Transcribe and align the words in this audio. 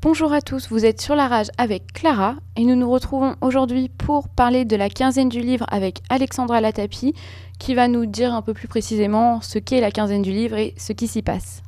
Bonjour 0.00 0.32
à 0.32 0.40
tous, 0.40 0.68
vous 0.68 0.84
êtes 0.84 1.00
sur 1.00 1.16
la 1.16 1.26
rage 1.26 1.48
avec 1.58 1.92
Clara 1.92 2.36
et 2.54 2.64
nous 2.64 2.76
nous 2.76 2.88
retrouvons 2.88 3.34
aujourd'hui 3.40 3.88
pour 3.88 4.28
parler 4.28 4.64
de 4.64 4.76
la 4.76 4.88
quinzaine 4.88 5.28
du 5.28 5.40
livre 5.40 5.66
avec 5.70 6.02
Alexandra 6.08 6.60
Latapi 6.60 7.14
qui 7.58 7.74
va 7.74 7.88
nous 7.88 8.06
dire 8.06 8.32
un 8.32 8.40
peu 8.40 8.54
plus 8.54 8.68
précisément 8.68 9.40
ce 9.40 9.58
qu'est 9.58 9.80
la 9.80 9.90
quinzaine 9.90 10.22
du 10.22 10.30
livre 10.30 10.56
et 10.56 10.72
ce 10.76 10.92
qui 10.92 11.08
s'y 11.08 11.22
passe. 11.22 11.62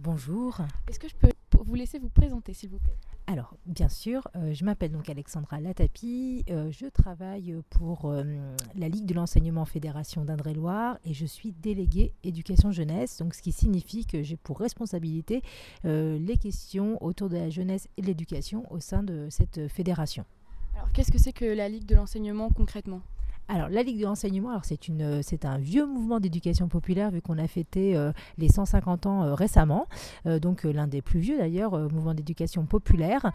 Bonjour. 0.00 0.58
Est-ce 0.88 0.98
que 0.98 1.08
je 1.08 1.14
peux 1.14 1.30
vous 1.64 1.76
laisser 1.76 2.00
vous 2.00 2.08
présenter 2.08 2.54
s'il 2.54 2.70
vous 2.70 2.80
plaît? 2.80 2.96
Alors, 3.28 3.56
bien 3.66 3.88
sûr, 3.88 4.28
euh, 4.36 4.54
je 4.54 4.64
m'appelle 4.64 4.92
donc 4.92 5.10
Alexandra 5.10 5.60
Latapi, 5.60 6.44
euh, 6.48 6.70
je 6.70 6.86
travaille 6.86 7.56
pour 7.70 8.04
euh, 8.04 8.22
la 8.76 8.88
Ligue 8.88 9.04
de 9.04 9.14
l'enseignement 9.14 9.64
Fédération 9.64 10.24
d'Indre-et-Loire 10.24 10.98
et 11.04 11.12
je 11.12 11.26
suis 11.26 11.50
déléguée 11.50 12.12
éducation 12.22 12.70
jeunesse, 12.70 13.18
donc 13.18 13.34
ce 13.34 13.42
qui 13.42 13.50
signifie 13.50 14.06
que 14.06 14.22
j'ai 14.22 14.36
pour 14.36 14.60
responsabilité 14.60 15.42
les 15.82 16.36
questions 16.40 17.02
autour 17.02 17.28
de 17.28 17.36
la 17.36 17.50
jeunesse 17.50 17.88
et 17.96 18.02
de 18.02 18.06
l'éducation 18.06 18.70
au 18.72 18.78
sein 18.78 19.02
de 19.02 19.26
cette 19.30 19.66
fédération. 19.68 20.24
Alors, 20.74 20.92
qu'est-ce 20.92 21.10
que 21.10 21.18
c'est 21.18 21.32
que 21.32 21.44
la 21.44 21.68
Ligue 21.68 21.86
de 21.86 21.96
l'enseignement 21.96 22.50
concrètement? 22.50 23.00
Alors, 23.48 23.68
la 23.68 23.84
Ligue 23.84 24.00
de 24.00 24.04
l'enseignement, 24.04 24.50
euh, 24.50 25.20
c'est 25.22 25.44
un 25.44 25.58
vieux 25.58 25.86
mouvement 25.86 26.18
d'éducation 26.18 26.66
populaire 26.66 27.12
vu 27.12 27.22
qu'on 27.22 27.38
a 27.38 27.46
fêté 27.46 27.96
euh, 27.96 28.10
les 28.38 28.48
150 28.48 29.06
ans 29.06 29.22
euh, 29.22 29.34
récemment, 29.34 29.86
donc 30.24 30.64
l'un 30.64 30.86
des 30.86 31.02
plus 31.02 31.20
vieux 31.20 31.38
d'ailleurs, 31.38 31.78
mouvement 31.92 32.14
d'éducation 32.14 32.66
populaire. 32.66 33.30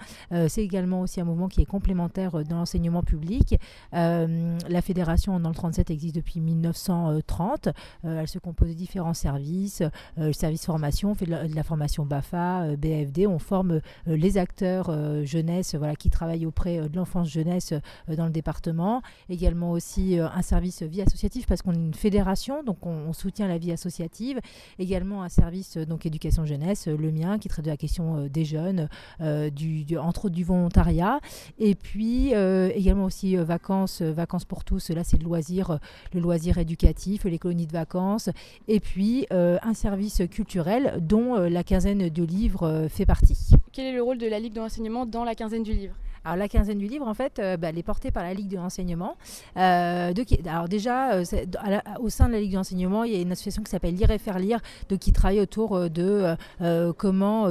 c'est 0.47 0.63
également 0.63 1.01
aussi 1.01 1.21
un 1.21 1.23
mouvement 1.23 1.47
qui 1.47 1.61
est 1.61 1.65
complémentaire 1.65 2.43
dans 2.43 2.57
l'enseignement 2.57 3.03
public. 3.03 3.55
la 3.91 4.81
fédération 4.81 5.39
dans 5.39 5.49
le 5.49 5.55
37 5.55 5.89
existe 5.91 6.15
depuis 6.15 6.41
1930. 6.41 7.69
elle 8.03 8.27
se 8.27 8.39
compose 8.39 8.69
de 8.69 8.73
différents 8.73 9.13
services, 9.13 9.83
service 10.31 10.65
formation, 10.65 11.11
on 11.11 11.15
fait 11.15 11.25
de 11.25 11.55
la, 11.55 11.63
formation 11.63 12.05
BAFA, 12.05 12.75
BFD, 12.75 13.27
on 13.27 13.39
forme 13.39 13.81
les 14.05 14.37
acteurs 14.37 14.91
jeunesse, 15.25 15.75
voilà, 15.75 15.95
qui 15.95 16.09
travaillent 16.09 16.45
auprès 16.45 16.89
de 16.89 16.95
l'enfance 16.95 17.29
jeunesse 17.29 17.73
dans 18.07 18.25
le 18.25 18.31
département. 18.31 19.01
Également 19.29 19.71
aussi 19.71 20.00
euh, 20.01 20.27
un 20.33 20.41
service 20.41 20.83
vie 20.83 21.01
associative 21.01 21.45
parce 21.47 21.61
qu'on 21.61 21.73
est 21.73 21.75
une 21.75 21.93
fédération, 21.93 22.63
donc 22.63 22.85
on, 22.85 23.13
soutient 23.13 23.47
la 23.47 23.57
vie 23.57 23.71
associative. 23.71 24.39
Également 24.79 25.23
un 25.23 25.29
service 25.29 25.77
euh, 25.77 25.85
donc 25.85 26.05
éducation 26.05 26.45
jeunesse, 26.45 26.87
euh, 26.87 26.97
le 26.97 27.11
mien, 27.11 27.39
qui 27.39 27.49
traite 27.49 27.65
de 27.65 27.69
la 27.69 27.77
question 27.77 28.27
des 28.27 28.45
jeunes, 28.45 28.87
du, 29.19 29.85
entre 29.97 30.25
autres 30.25 30.35
du 30.35 30.43
volontariat. 30.43 31.19
Et 31.59 31.75
puis 31.75 32.33
également 32.33 33.05
aussi 33.05 33.35
vacances, 33.35 34.01
vacances 34.01 34.45
pour 34.45 34.63
tous. 34.63 34.89
Là, 34.89 35.03
c'est 35.03 35.17
le 35.17 35.23
loisir, 35.23 35.79
le 36.13 36.19
loisir 36.19 36.57
éducatif, 36.57 37.25
les 37.25 37.39
colonies 37.39 37.67
de 37.67 37.71
vacances. 37.71 38.29
Et 38.67 38.79
puis 38.79 39.27
un 39.31 39.73
service 39.73 40.21
culturel 40.29 40.97
dont 41.01 41.35
la 41.35 41.63
quinzaine 41.63 42.09
de 42.09 42.23
livres 42.23 42.87
fait 42.89 43.05
partie. 43.05 43.51
Quel 43.71 43.85
est 43.85 43.93
le 43.93 44.01
rôle 44.01 44.17
de 44.17 44.27
la 44.27 44.39
Ligue 44.39 44.53
de 44.53 44.59
l'enseignement 44.59 45.05
dans 45.05 45.23
la 45.23 45.35
quinzaine 45.35 45.63
du 45.63 45.73
livre? 45.73 45.95
Alors 46.23 46.37
la 46.37 46.47
quinzaine 46.47 46.77
du 46.77 46.87
livre, 46.87 47.07
en 47.07 47.13
fait, 47.15 47.39
euh, 47.39 47.57
bah, 47.57 47.69
elle 47.69 47.77
est 47.79 47.83
portée 47.83 48.11
par 48.11 48.23
la 48.23 48.33
Ligue 48.33 48.49
de 48.49 48.57
l'enseignement. 48.57 49.15
Euh, 49.57 50.13
alors 50.45 50.69
déjà, 50.69 51.13
euh, 51.13 51.23
au 51.99 52.09
sein 52.09 52.27
de 52.27 52.33
la 52.33 52.39
Ligue 52.39 52.51
de 52.51 52.57
l'enseignement, 52.57 53.03
il 53.03 53.13
y 53.13 53.15
a 53.15 53.21
une 53.21 53.31
association 53.31 53.63
qui 53.63 53.71
s'appelle 53.71 53.95
Lire 53.95 54.11
et 54.11 54.19
faire 54.19 54.37
lire, 54.37 54.59
de, 54.89 54.95
qui 54.95 55.11
travaille 55.13 55.39
autour 55.39 55.89
de 55.89 56.35
comment 56.97 57.49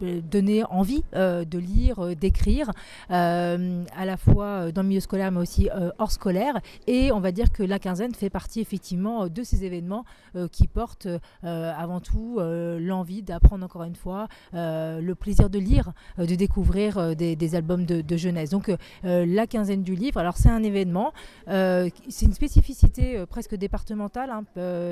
donner 0.00 0.64
envie 0.64 1.02
de 1.12 1.58
lire, 1.58 2.16
d'écrire, 2.16 2.70
à 3.08 3.56
la 4.04 4.16
fois 4.16 4.70
dans 4.72 4.82
le 4.82 4.88
milieu 4.88 5.00
scolaire, 5.00 5.32
mais 5.32 5.40
aussi 5.40 5.68
hors 5.98 6.12
scolaire. 6.12 6.60
Et 6.86 7.10
on 7.12 7.20
va 7.20 7.32
dire 7.32 7.50
que 7.50 7.62
la 7.62 7.78
quinzaine 7.78 8.14
fait 8.14 8.30
partie 8.30 8.60
effectivement 8.60 9.28
de 9.28 9.42
ces 9.42 9.64
événements 9.64 10.04
qui 10.52 10.68
portent 10.68 11.08
avant 11.42 12.00
tout 12.00 12.38
l'envie 12.38 13.22
d'apprendre 13.22 13.64
encore 13.64 13.84
une 13.84 13.96
fois, 13.96 14.28
le 14.52 15.12
plaisir 15.12 15.50
de 15.50 15.58
lire, 15.58 15.92
de 16.18 16.34
découvrir 16.34 17.16
des, 17.16 17.36
des 17.36 17.54
albums 17.54 17.84
de, 17.84 18.01
de, 18.02 18.16
jeunesse. 18.16 18.50
Donc 18.50 18.70
euh, 19.04 19.26
la 19.26 19.46
quinzaine 19.46 19.82
du 19.82 19.94
livre, 19.94 20.18
alors 20.18 20.36
c'est 20.36 20.48
un 20.48 20.62
événement, 20.62 21.12
euh, 21.48 21.88
c'est 22.08 22.26
une 22.26 22.32
spécificité 22.34 23.16
euh, 23.16 23.26
presque 23.26 23.54
départementale, 23.54 24.30
hein. 24.30 24.44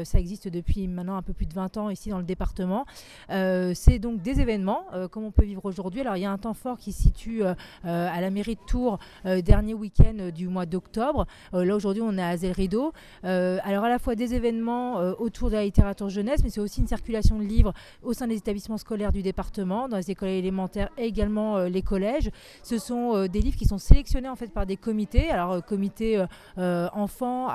ça 0.05 0.19
existe 0.19 0.49
depuis 0.49 0.89
maintenant 0.89 1.17
un 1.17 1.23
peu 1.23 1.33
plus 1.33 1.47
de 1.47 1.55
20 1.55 1.77
ans 1.77 1.91
ici 1.91 2.11
dans 2.11 2.19
le 2.19 2.25
département. 2.25 2.87
c'est 3.29 3.99
donc 3.99 4.23
des 4.23 4.41
événements 4.41 4.85
comme 5.11 5.25
on 5.25 5.31
peut 5.31 5.45
vivre 5.45 5.65
aujourd'hui. 5.65 6.01
Alors 6.01 6.17
il 6.17 6.23
y 6.23 6.27
a 6.27 6.31
un 6.31 6.39
temps 6.39 6.55
fort 6.55 6.79
qui 6.79 6.93
se 6.93 7.03
situe 7.03 7.43
à 7.45 8.21
la 8.21 8.31
mairie 8.31 8.57
de 8.57 8.61
Tours, 8.67 8.99
dernier 9.25 9.75
week-end 9.75 10.31
du 10.35 10.49
mois 10.49 10.67
d'octobre. 10.67 11.27
là 11.53 11.75
aujourd'hui 11.75 12.03
on 12.03 12.17
est 12.17 12.23
à 12.23 12.37
Zel 12.37 12.53
Rideau. 12.53 12.93
alors 13.23 13.85
à 13.85 13.89
la 13.89 13.99
fois 13.99 14.15
des 14.15 14.35
événements 14.35 14.97
autour 15.19 15.51
de 15.51 15.57
la 15.57 15.65
littérature 15.65 16.09
jeunesse, 16.09 16.43
mais 16.43 16.51
c'est 16.51 16.61
aussi 16.61 16.81
une 16.81 16.89
circulation 16.89 17.39
de 17.39 17.45
livres 17.45 17.73
au 18.03 18.13
sein 18.13 18.27
des 18.27 18.37
établissements 18.37 18.79
scolaires 18.79 19.13
du 19.13 19.23
département, 19.23 19.89
dans 19.89 19.97
les 19.97 20.11
écoles 20.11 20.31
élémentaires 20.31 20.91
et 20.99 21.05
également 21.05 21.59
les 21.65 21.83
collèges. 21.83 22.31
Ce 22.63 22.79
sont 22.79 23.00
euh, 23.01 23.29
des 23.29 23.41
livres 23.41 23.57
qui 23.57 23.67
sont 23.67 23.79
sélectionnés 23.79 24.29
en 24.29 24.37
fait 24.37 24.49
par 24.49 24.67
des 24.67 24.77
comités, 24.77 25.31
alors 25.31 25.53
euh, 25.53 25.61
comités 25.61 26.25
euh, 26.59 26.89
enfants, 26.93 27.49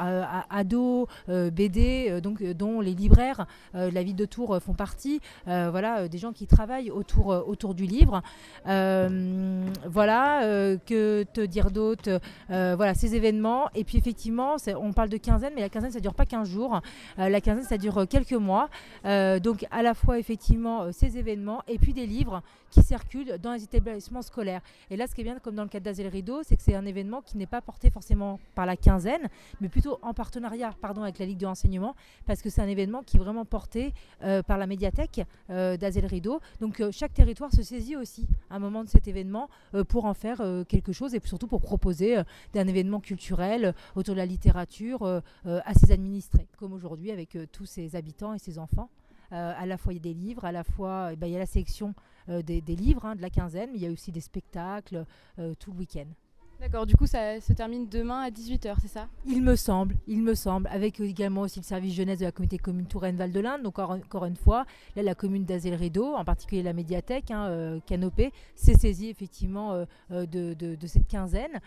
ados, 0.49 1.07
BD, 1.27 2.21
donc 2.21 2.43
dont 2.43 2.81
les 2.81 2.93
libraires 2.93 3.45
de 3.73 3.89
la 3.89 4.03
ville 4.03 4.15
de 4.15 4.25
Tours 4.25 4.59
font 4.61 4.73
partie. 4.73 5.19
voilà, 5.45 6.07
des 6.07 6.17
gens 6.17 6.31
qui 6.31 6.47
travaillent 6.47 6.91
autour 6.91 7.27
autour 7.27 7.75
du 7.75 7.85
livre. 7.85 8.21
voilà, 8.65 10.41
que 10.85 11.23
te 11.23 11.41
dire 11.41 11.71
d'autre? 11.71 12.19
Voilà, 12.49 12.93
ces 12.93 13.15
événements. 13.15 13.69
Et 13.75 13.83
puis 13.83 13.97
effectivement, 13.97 14.55
on 14.79 14.93
parle 14.93 15.09
de 15.09 15.17
quinzaine, 15.17 15.53
mais 15.55 15.61
la 15.61 15.69
quinzaine 15.69 15.91
ça 15.91 15.99
dure 15.99 16.13
pas 16.13 16.25
15 16.25 16.49
jours. 16.49 16.81
la 17.17 17.41
quinzaine 17.41 17.65
ça 17.65 17.77
dure 17.77 18.07
quelques 18.07 18.33
mois. 18.33 18.69
donc 19.03 19.65
à 19.71 19.81
la 19.81 19.93
fois 19.93 20.19
effectivement 20.19 20.91
ces 20.91 21.17
événements 21.17 21.61
et 21.67 21.77
puis 21.77 21.93
des 21.93 22.05
livres 22.05 22.41
qui 22.75 22.83
circulent 22.83 23.37
dans 23.41 23.53
les 23.53 23.63
établissements 23.63 24.21
scolaires. 24.21 24.61
Et 24.89 24.97
là, 24.97 25.07
ce 25.07 25.15
qui 25.15 25.21
est 25.21 25.23
bien, 25.23 25.34
comme 25.41 25.55
dans 25.55 25.63
le 25.63 25.69
cas 25.69 25.79
d'Azel 25.79 26.07
Rideau, 26.07 26.41
c'est 26.43 26.55
que 26.55 26.63
c'est 26.63 26.75
un 26.75 26.85
événement 26.85 27.21
qui 27.21 27.37
n'est 27.37 27.45
pas 27.45 27.61
porté 27.61 27.89
forcément 27.89 28.39
par 28.53 28.65
la 28.65 28.77
quinzaine, 28.77 29.29
mais 29.61 29.69
plutôt 29.69 29.99
en 30.01 30.13
partenariat 30.13 30.73
avec 31.03 31.19
la 31.19 31.25
Ligue 31.25 31.37
de 31.37 31.45
l'enseignement, 31.45 31.95
parce 32.25 32.41
que 32.41 32.49
c'est 32.49 32.61
un 32.61 32.67
événement 32.67 33.01
qui 33.03 33.17
est 33.17 33.19
vraiment 33.19 33.45
porté 33.45 33.93
euh, 34.23 34.43
par 34.43 34.57
la 34.57 34.67
médiathèque 34.67 35.21
euh, 35.49 35.77
d'Azel 35.77 36.05
Rideau. 36.05 36.39
Donc 36.61 36.79
euh, 36.79 36.91
chaque 36.91 37.13
territoire 37.13 37.51
se 37.51 37.63
saisit 37.63 37.95
aussi 37.95 38.27
à 38.49 38.55
un 38.55 38.59
moment 38.59 38.83
de 38.83 38.89
cet 38.89 39.07
événement 39.07 39.49
pour 39.87 40.05
en 40.05 40.13
faire 40.13 40.41
quelque 40.67 40.91
chose 40.91 41.15
et 41.15 41.21
surtout 41.23 41.47
pour 41.47 41.61
proposer 41.61 42.17
un 42.17 42.67
événement 42.67 42.99
culturel 42.99 43.73
autour 43.95 44.15
de 44.15 44.19
la 44.19 44.25
littérature 44.25 45.05
à 45.45 45.73
ses 45.73 45.91
administrés, 45.91 46.47
comme 46.57 46.73
aujourd'hui 46.73 47.11
avec 47.11 47.37
tous 47.51 47.65
ses 47.65 47.95
habitants 47.95 48.33
et 48.33 48.39
ses 48.39 48.57
enfants. 48.59 48.89
À 49.31 49.65
la 49.65 49.77
fois 49.77 49.93
il 49.93 49.97
y 49.97 49.99
a 49.99 50.03
des 50.03 50.13
livres, 50.13 50.45
à 50.45 50.51
la 50.51 50.63
fois 50.63 51.09
eh 51.11 51.15
ben, 51.15 51.27
il 51.27 51.33
y 51.33 51.35
a 51.35 51.39
la 51.39 51.45
sélection 51.45 51.93
euh, 52.29 52.41
des, 52.41 52.61
livres 52.61 53.05
hein, 53.05 53.15
de 53.15 53.21
la 53.21 53.29
quinzaine, 53.29 53.69
mais 53.71 53.77
il 53.77 53.83
y 53.83 53.87
a 53.87 53.91
aussi 53.91 54.11
des 54.11 54.21
spectacles 54.21 55.05
euh, 55.37 55.53
tout 55.59 55.71
le 55.71 55.77
week-end. 55.77 56.07
D'accord, 56.59 56.85
du 56.85 56.95
coup 56.95 57.05
ça 57.05 57.39
se 57.41 57.53
termine 57.53 57.87
demain 57.87 58.21
à 58.21 58.29
18h, 58.29 58.75
c'est 58.81 58.87
ça? 58.87 59.07
Il 59.25 59.41
me 59.41 59.55
semble, 59.55 59.95
il 60.07 60.21
me 60.21 60.33
semble, 60.35 60.67
avec 60.67 60.99
également 60.99 61.41
aussi 61.41 61.59
le 61.59 61.65
service 61.65 61.93
jeunesse 61.93 62.19
de 62.19 62.25
la 62.25 62.31
communauté 62.31 62.57
commune 62.57 62.87
Touraine-Val 62.87 63.31
de 63.31 63.39
l'Inde. 63.39 63.63
Donc 63.63 63.77
encore, 63.77 64.25
une 64.25 64.35
fois, 64.35 64.65
là 64.95 65.03
la 65.03 65.15
commune 65.15 65.43
d'Azel 65.45 65.75
Rideau, 65.75 66.15
en 66.15 66.23
particulier 66.23 66.63
la 66.63 66.73
médiathèque, 66.73 67.29
hein, 67.31 67.47
euh, 67.47 67.79
Canopée, 67.85 68.31
s'est 68.55 68.75
saisie 68.75 69.09
effectivement 69.09 69.73
euh, 69.73 69.85
euh, 70.11 70.25
de, 70.25 70.87
cette 70.87 71.07
quinzaine 71.07 71.59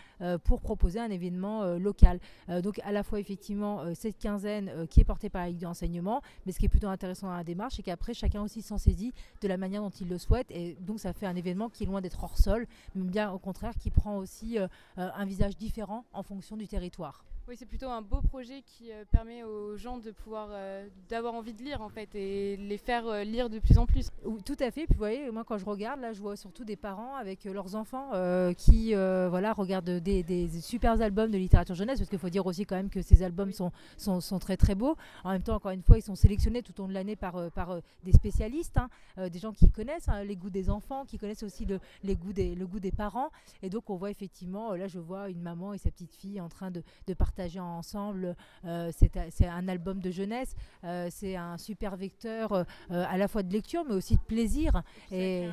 pour 0.44 0.60
proposer 0.60 1.00
un 1.00 1.10
événement 1.10 1.74
local. 1.74 2.20
donc 2.62 2.80
à 2.84 2.92
la 2.92 3.02
fois 3.02 3.18
effectivement 3.18 3.82
cette 3.94 4.16
quinzaine 4.18 4.86
qui 4.88 5.00
est 5.00 5.04
portée 5.04 5.28
par 5.28 5.42
la 5.42 5.48
Ligue 5.48 5.58
d'enseignement, 5.58 6.22
mais 6.46 6.52
ce 6.52 6.58
qui 6.58 6.66
est 6.66 6.68
plutôt 6.68 6.86
intéressant 6.86 7.26
dans 7.26 7.36
la 7.36 7.44
démarche, 7.44 7.74
c'est 7.76 7.82
qu'après 7.82 8.14
chacun 8.14 8.42
aussi 8.42 8.62
s'en 8.62 8.78
saisit 8.78 9.12
de 9.40 9.48
la 9.48 9.56
manière 9.56 9.82
dont 9.82 9.90
il 9.90 10.08
le 10.08 10.18
souhaite. 10.18 10.46
Et 10.50 10.76
donc 10.80 11.00
ça 11.00 11.12
fait 11.12 11.26
un 11.26 11.36
événement 11.36 11.68
qui 11.68 11.82
est 11.82 11.86
loin 11.86 12.00
d'être 12.00 12.22
hors 12.22 12.38
sol, 12.38 12.66
mais 12.94 13.04
bien 13.04 13.32
au 13.32 13.38
contraire 13.38 13.74
qui 13.76 13.90
prend 13.90 14.18
aussi 14.18 14.58
euh, 14.58 14.68
un 14.96 15.24
visage 15.24 15.56
différent 15.56 16.04
en 16.12 16.22
fonction 16.22 16.56
du 16.56 16.66
territoire. 16.66 17.24
Oui, 17.48 17.56
c'est 17.58 17.64
plutôt 17.64 17.88
un 17.88 18.02
beau 18.02 18.20
projet 18.20 18.60
qui 18.60 18.92
euh, 18.92 19.06
permet 19.10 19.42
aux 19.42 19.74
gens 19.74 19.96
de 19.96 20.10
pouvoir 20.10 20.48
euh, 20.52 20.86
d'avoir 21.08 21.32
envie 21.32 21.54
de 21.54 21.62
lire 21.62 21.80
en 21.80 21.88
fait 21.88 22.14
et 22.14 22.58
les 22.58 22.76
faire 22.76 23.06
euh, 23.06 23.24
lire 23.24 23.48
de 23.48 23.58
plus 23.58 23.78
en 23.78 23.86
plus. 23.86 24.10
Oui, 24.26 24.42
tout 24.42 24.56
à 24.60 24.70
fait. 24.70 24.84
Puis 24.84 24.92
vous 24.92 24.98
voyez, 24.98 25.30
moi 25.30 25.44
quand 25.44 25.56
je 25.56 25.64
regarde 25.64 25.98
là, 25.98 26.12
je 26.12 26.20
vois 26.20 26.36
surtout 26.36 26.64
des 26.64 26.76
parents 26.76 27.16
avec 27.16 27.44
leurs 27.44 27.74
enfants 27.74 28.10
qui 28.58 28.92
voilà 28.92 29.54
regardent 29.54 29.98
des, 29.98 30.22
des, 30.22 30.48
super 30.60 31.00
albums 31.00 31.30
de 31.30 31.38
littérature 31.38 31.74
jeunesse 31.74 31.98
parce 31.98 32.10
qu'il 32.10 32.18
faut 32.18 32.28
dire 32.28 32.44
aussi 32.44 32.66
quand 32.66 32.76
même 32.76 32.90
que 32.90 33.00
ces 33.00 33.22
albums 33.22 33.52
sont, 33.52 33.72
sont, 33.96 34.20
sont, 34.20 34.38
très 34.38 34.58
très 34.58 34.74
beaux. 34.74 34.96
En 35.24 35.30
même 35.30 35.42
temps, 35.42 35.54
encore 35.54 35.70
une 35.70 35.82
fois, 35.82 35.96
ils 35.96 36.02
sont 36.02 36.16
sélectionnés 36.16 36.62
tout 36.62 36.78
au 36.78 36.82
long 36.82 36.88
de 36.88 36.94
l'année 36.94 37.16
par, 37.16 37.50
par 37.52 37.80
des 38.04 38.12
spécialistes, 38.12 38.76
hein, 38.76 39.28
des 39.30 39.38
gens 39.38 39.52
qui 39.52 39.70
connaissent 39.70 40.08
hein, 40.08 40.22
les 40.22 40.36
goûts 40.36 40.50
des 40.50 40.68
enfants, 40.68 41.06
qui 41.06 41.16
connaissent 41.16 41.42
aussi 41.42 41.64
le, 41.64 41.80
les 42.02 42.14
goûts 42.16 42.34
des, 42.34 42.54
le 42.54 42.66
goût 42.66 42.80
des 42.80 42.92
parents. 42.92 43.30
Et 43.62 43.70
donc 43.70 43.88
on 43.88 43.96
voit 43.96 44.10
effectivement, 44.10 44.74
là 44.74 44.86
je 44.86 44.98
vois 44.98 45.30
une 45.30 45.40
maman 45.40 45.72
et 45.72 45.78
sa 45.78 45.90
petite 45.90 46.14
fille 46.14 46.40
en 46.40 46.48
train 46.48 46.70
de, 46.70 46.82
de 47.06 47.14
partager 47.14 47.37
ensemble. 47.58 48.36
Euh, 48.64 48.90
c'est 48.92 49.46
un 49.46 49.68
album 49.68 50.00
de 50.00 50.10
jeunesse, 50.10 50.54
euh, 50.84 51.08
c'est 51.10 51.36
un 51.36 51.58
super 51.58 51.96
vecteur 51.96 52.52
euh, 52.52 52.64
à 52.90 53.16
la 53.16 53.28
fois 53.28 53.42
de 53.42 53.52
lecture 53.52 53.84
mais 53.84 53.94
aussi 53.94 54.16
de 54.16 54.22
plaisir. 54.22 54.82
Et 55.10 55.48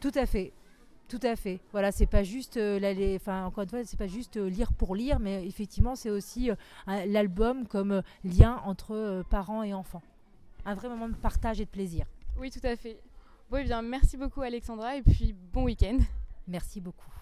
tout 0.00 0.12
à 0.14 0.26
fait. 0.26 0.52
Tout 1.08 1.20
à 1.24 1.36
fait. 1.36 1.60
Voilà, 1.72 1.92
c'est 1.92 2.06
pas 2.06 2.22
juste, 2.22 2.58
enfin 3.16 3.44
encore 3.44 3.64
une 3.64 3.68
fois, 3.68 3.84
c'est 3.84 3.98
pas 3.98 4.06
juste 4.06 4.36
lire 4.36 4.72
pour 4.72 4.96
lire, 4.96 5.18
mais 5.18 5.46
effectivement, 5.46 5.94
c'est 5.94 6.08
aussi 6.08 6.50
l'album 6.86 7.66
comme 7.66 8.02
lien 8.24 8.62
entre 8.64 9.22
parents 9.28 9.62
et 9.62 9.74
enfants. 9.74 10.02
Un 10.64 10.74
vrai 10.74 10.88
moment 10.88 11.08
de 11.08 11.14
partage 11.14 11.60
et 11.60 11.66
de 11.66 11.70
plaisir. 11.70 12.06
Oui, 12.38 12.50
tout 12.50 12.66
à 12.66 12.76
fait. 12.76 12.98
Bon, 13.50 13.58
et 13.58 13.60
eh 13.60 13.64
bien, 13.64 13.82
merci 13.82 14.16
beaucoup 14.16 14.40
Alexandra 14.40 14.96
et 14.96 15.02
puis 15.02 15.34
bon 15.52 15.64
week-end. 15.64 15.98
Merci 16.48 16.80
beaucoup. 16.80 17.21